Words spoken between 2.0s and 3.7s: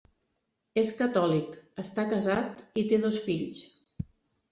casat i té dos fills.